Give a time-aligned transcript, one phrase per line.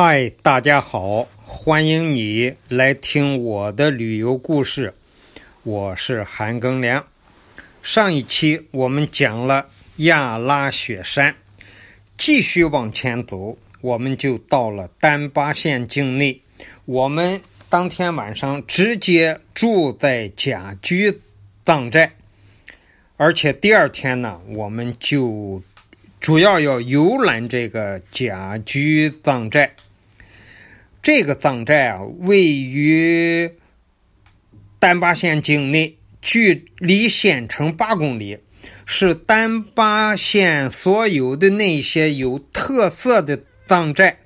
[0.00, 4.94] 嗨，大家好，欢迎你来听我的旅游故事。
[5.64, 7.04] 我是韩庚良。
[7.82, 9.66] 上一期我们讲了
[9.96, 11.34] 亚拉雪山，
[12.16, 16.42] 继续往前走，我们就到了丹巴县境内。
[16.84, 21.20] 我们当天晚上直接住在甲居
[21.66, 22.12] 藏寨，
[23.16, 25.60] 而且第二天呢，我们就
[26.20, 29.74] 主要要游览这个甲居藏寨。
[31.00, 33.50] 这个藏寨啊，位于
[34.78, 38.38] 丹巴县境内，距离县城八公里，
[38.84, 44.18] 是丹巴县所有的那些有特色的藏寨，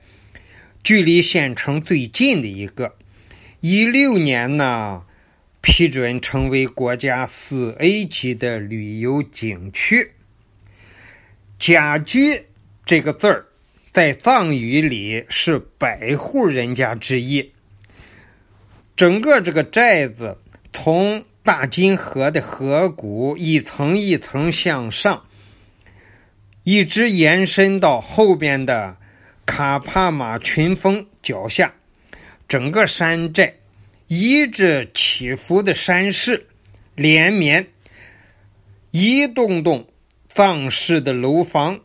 [0.83, 2.97] 距离县城最近的一个。
[3.61, 5.05] 一六年呢，
[5.61, 10.13] 批准成为国家四 A 级的旅游景区。
[11.61, 12.47] 甲居
[12.85, 13.47] 这个字儿。
[13.93, 17.53] 在藏语里是百户人家之一。
[18.97, 20.39] 整个这个寨子
[20.73, 25.25] 从大金河的河谷一层一层向上，
[26.65, 28.97] 一直延伸到后边的
[29.45, 31.75] 卡帕马群峰脚下。
[32.49, 33.57] 整个山寨
[34.07, 36.47] 依着起伏的山势
[36.95, 37.67] 连绵，
[38.91, 39.87] 一栋栋
[40.35, 41.81] 藏式的楼房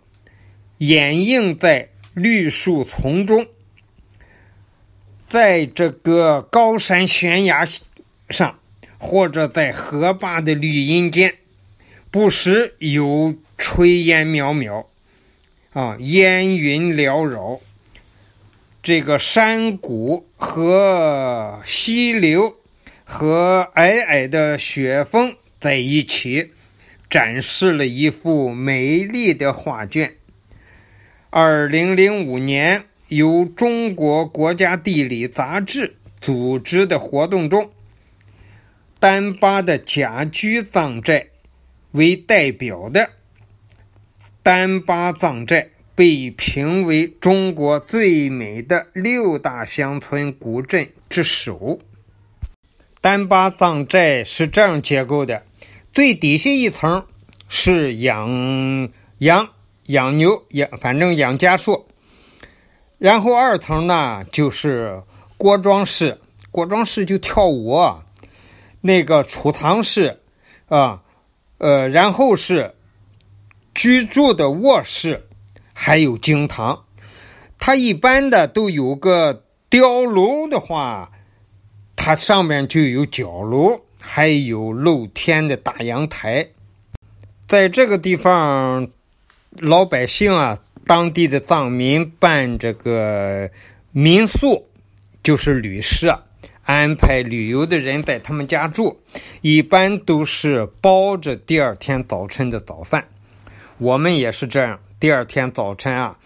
[0.78, 1.90] 掩映在。
[2.18, 3.46] 绿树丛中，
[5.30, 7.64] 在这个高山悬崖
[8.32, 8.60] 上，
[8.98, 11.36] 或者在河坝的绿荫间，
[12.10, 14.88] 不时有炊烟袅袅，
[15.74, 17.60] 啊，烟云缭绕。
[18.82, 22.56] 这个山谷和溪流
[23.04, 26.50] 和皑皑的雪峰在一起，
[27.12, 30.16] 展示了一幅美丽的画卷。
[31.30, 37.70] 二零零五年，由中国国家地理杂志组织的活动中，
[38.98, 41.28] 丹巴的甲居藏寨
[41.92, 43.10] 为代表的
[44.42, 51.82] 丹巴藏寨被评为中国最美的六大乡村古镇之首。
[53.02, 55.44] 丹巴藏寨是这样结构的：
[55.94, 57.06] 最底下一层
[57.50, 59.50] 是养羊。
[59.88, 61.86] 养牛养，反正养家畜。
[62.98, 65.04] 然后二层呢，就是
[65.38, 67.80] 锅庄室，锅庄室就跳舞。
[68.82, 70.22] 那个储藏室，
[70.68, 71.04] 啊，
[71.58, 72.74] 呃，然后是
[73.76, 75.28] 居住的卧室，
[75.74, 76.86] 还有经堂。
[77.60, 81.12] 它一般的都有个碉楼的话，
[81.96, 86.48] 它上面就有角楼，还有露天的大阳台。
[87.48, 88.90] 在这个地方。
[89.60, 93.50] 老百姓啊，当地的藏民办这个
[93.92, 94.68] 民宿，
[95.24, 96.24] 就是旅社，
[96.64, 99.00] 安排旅游的人在他们家住，
[99.42, 103.08] 一般都是包着第二天早晨的早饭。
[103.80, 106.18] 我们也是这样，第二天早晨啊，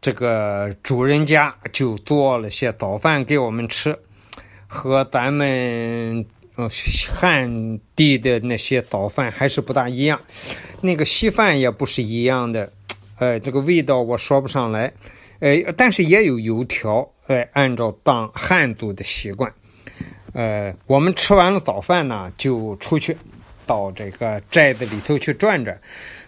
[0.00, 3.98] 这个主人家就做了些早饭给我们吃，
[4.66, 6.24] 和咱们
[6.58, 6.68] 呃
[7.14, 10.20] 汉地的那些早饭还是不大一样。
[10.80, 12.72] 那个稀饭也不是一样的，
[13.20, 14.92] 呃，这个味道我说不上来，
[15.38, 19.52] 呃，但是也有油条，哎，按照当汉族的习惯，
[20.32, 23.16] 呃，我们吃完了早饭呢，就出去
[23.64, 25.80] 到这个寨子里头去转转。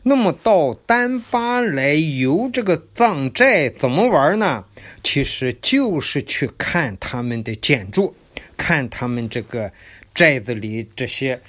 [0.05, 4.65] 那么到丹巴来游这个藏寨怎么玩呢？
[5.03, 8.15] 其实就是去看他们的建筑，
[8.57, 9.71] 看他们这个
[10.15, 11.41] 寨子里这些。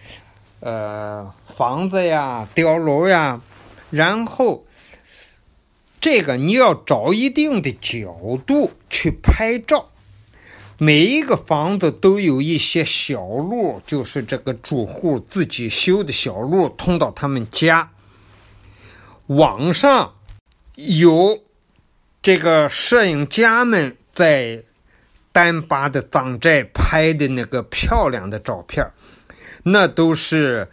[0.60, 3.42] 呃，房子呀，碉楼呀，
[3.90, 4.64] 然后
[6.00, 9.90] 这个你要找一定的角度去拍照。
[10.78, 17.92] 每一个房子都有一些小路，就是这个住户自己修的小路，通到他们家。
[19.26, 20.14] 网上
[20.76, 21.44] 有
[22.22, 24.64] 这个摄影家们在
[25.32, 28.86] 丹巴的藏寨拍的那个漂亮的照片。
[29.64, 30.68] 那都是，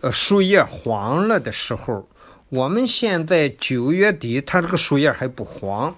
[0.00, 2.08] 呃，树叶黄了的时候。
[2.50, 5.94] 我们现在九月底，它这个树叶还不黄，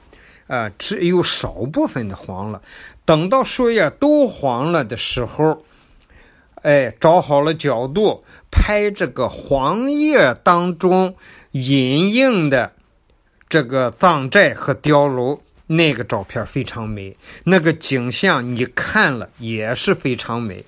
[0.49, 2.61] 啊，只有少部分的黄了。
[3.05, 5.65] 等到树叶都黄了的时候，
[6.63, 11.15] 哎，找好了角度拍这个黄叶当中
[11.53, 12.73] 隐映的
[13.49, 15.41] 这个藏寨和碉楼，
[15.73, 20.65] 那个照片非常美，那个景象你看了也是非常美。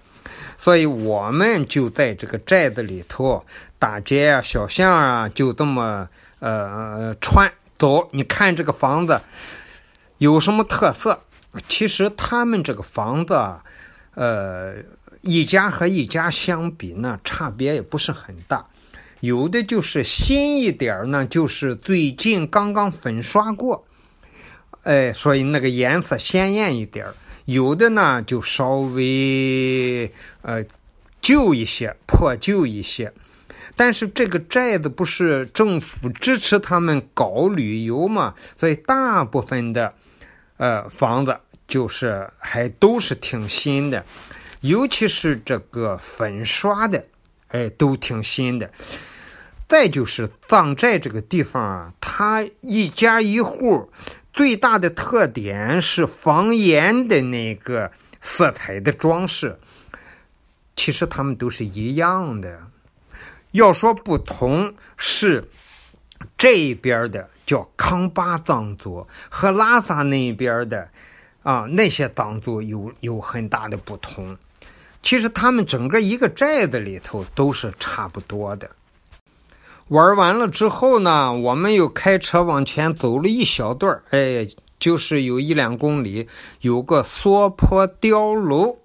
[0.57, 3.45] 所以我们就在这个寨子里头，
[3.81, 6.09] 大街啊、小巷啊，就这么
[6.39, 8.09] 呃穿走。
[8.13, 9.21] 你看这个房子，
[10.19, 11.21] 有什么特色？
[11.69, 13.35] 其实他们这个房子，
[14.15, 14.77] 呃，
[15.23, 18.65] 一家和一家相比呢，差别也不是很大。
[19.19, 23.85] 有的就是新一点呢，就是最近刚刚粉刷过，
[24.83, 27.07] 哎，所以那个颜色鲜艳一点
[27.45, 30.13] 有的呢就稍微
[30.43, 30.65] 呃
[31.21, 33.13] 旧一些，破旧一些。
[33.75, 39.95] 但是这个寨子不是政府支持他们搞旅游嘛，所以大部分的。
[40.59, 41.37] 呃，房子
[41.67, 44.05] 就是还都是挺新的，
[44.61, 47.05] 尤其是这个粉刷的，
[47.49, 48.71] 哎，都挺新的。
[49.67, 53.91] 再就是藏寨这个地方啊，它一家一户
[54.33, 57.91] 最大的特点是房檐的那个
[58.21, 59.59] 色彩的装饰，
[60.77, 62.67] 其实他们都是一样的。
[63.51, 65.49] 要说不同是
[66.39, 67.29] 这边的。
[67.45, 70.89] 叫康巴藏族和拉萨那边的，
[71.43, 74.39] 啊，那些藏族有有很大的不同。
[75.03, 78.71] 其实他们整个一个寨子里头都是差不多的。
[79.89, 84.47] 玩完了之后呢，我们又开车往前走了一小段哎，
[84.79, 86.29] 就是有一两公里，
[86.61, 88.79] 有个娑婆碉楼。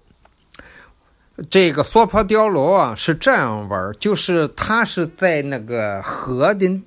[1.50, 6.80] 这个娑婆碉楼啊，是这样玩就是它是在那个河的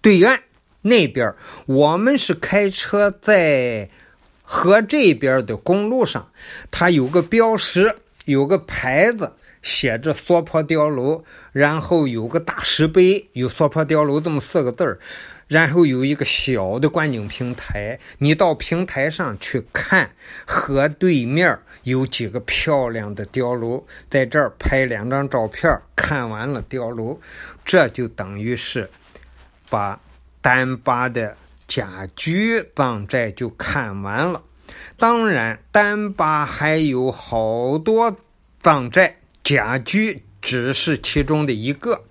[0.00, 0.40] 对岸。
[0.80, 1.34] 那边
[1.66, 3.88] 我们是开车在
[4.42, 6.28] 河这边的公路上，
[6.70, 7.96] 它有个标识，
[8.26, 9.32] 有个牌子
[9.68, 14.98] 写着“娑婆碉楼”，然后有个大石碑，有“娑婆碉楼”这么四个字儿，
[15.46, 20.10] 然后有一个小的观景平台，你到平台上去看
[20.46, 27.20] 河对面有几个漂亮的碉楼，在这儿拍两张照片，看完了碉楼，
[27.64, 28.90] 这就等于是
[29.68, 30.00] 把。
[30.40, 31.36] 丹巴的
[31.66, 34.40] 甲居藏寨就看完了，
[34.96, 38.16] 当然丹巴还有好多
[38.62, 42.04] 藏寨，甲居只是其中的一个。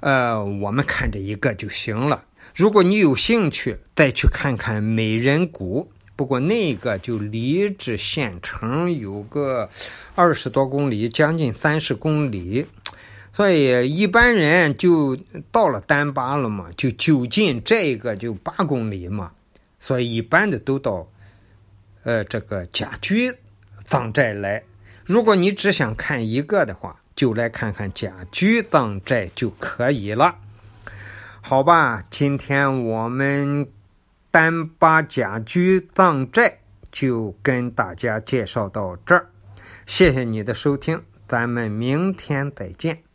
[0.00, 2.24] 呃，我们看这一个就行了。
[2.54, 5.90] 如果你有兴趣，再去看看美人谷。
[6.16, 9.70] 不过那个就离这县城有个
[10.16, 12.66] 二十多公里，将近三十公里。
[13.32, 15.16] 所以一般人就
[15.52, 19.32] 到了丹巴了嘛，就就近这个就八公里嘛，
[19.78, 21.08] 所以一般的都到，
[22.02, 23.32] 呃，这个甲居
[23.84, 24.64] 藏寨来。
[25.08, 30.36] 如果你只想看一个的话，就来看看甲居藏寨就可以了。
[31.40, 33.66] 好吧，今天我们
[34.30, 36.58] 丹巴甲居藏寨
[36.92, 39.30] 就跟大家介绍到这儿，
[39.86, 43.07] 谢谢你的收听，咱们明天再见。